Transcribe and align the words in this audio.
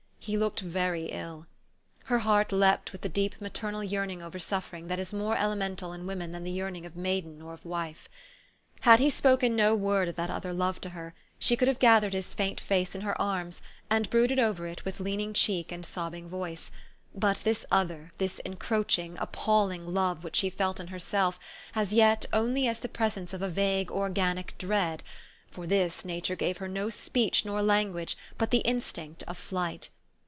He 0.23 0.37
looked 0.37 0.59
very 0.59 1.05
ill. 1.07 1.47
Her 2.03 2.19
heart 2.19 2.51
leaped 2.51 2.91
with 2.91 3.01
the 3.01 3.09
deep 3.09 3.41
maternal 3.41 3.83
yearning 3.83 4.21
over 4.21 4.37
suffering 4.37 4.87
that 4.87 4.99
is 4.99 5.15
more 5.15 5.35
elemental 5.35 5.93
in 5.93 6.05
women 6.05 6.31
than 6.31 6.43
the 6.43 6.51
yearning 6.51 6.85
of 6.85 6.95
maiden 6.95 7.41
or 7.41 7.53
of 7.55 7.65
wife. 7.65 8.07
Had 8.81 8.99
he 8.99 9.09
spoken 9.09 9.55
no 9.55 9.73
word 9.73 10.07
of 10.09 10.15
that 10.17 10.29
other 10.29 10.53
love 10.53 10.79
to 10.81 10.89
her, 10.89 11.15
she 11.39 11.55
could 11.55 11.67
have 11.67 11.79
gathered 11.79 12.13
his 12.13 12.35
faint 12.35 12.61
face 12.61 12.93
in 12.93 13.01
her 13.01 13.19
arms, 13.19 13.63
and 13.89 14.11
brooded 14.11 14.37
over 14.37 14.67
it 14.67 14.85
with 14.85 14.99
leaning 14.99 15.33
cheek 15.33 15.71
and 15.71 15.87
sobbing 15.87 16.29
voice; 16.29 16.69
but 17.15 17.37
this 17.37 17.65
other, 17.71 18.13
this 18.19 18.39
en 18.45 18.57
croaching, 18.57 19.17
appalling 19.19 19.91
love, 19.91 20.23
which 20.23 20.35
she 20.35 20.51
felt 20.51 20.79
in 20.79 20.87
herself, 20.89 21.39
as 21.73 21.91
yet, 21.93 22.27
only 22.31 22.67
as 22.67 22.77
the 22.77 22.87
presence 22.87 23.33
of 23.33 23.41
a 23.41 23.49
vague, 23.49 23.89
organic 23.89 24.55
dread, 24.59 25.01
for 25.49 25.65
this, 25.65 26.05
nature 26.05 26.35
gave 26.35 26.59
her 26.59 26.67
no 26.67 26.91
speech 26.91 27.43
nor 27.43 27.63
language 27.63 28.15
but 28.37 28.51
the 28.51 28.59
instinct 28.59 29.23
of 29.23 29.35
flight. 29.35 29.89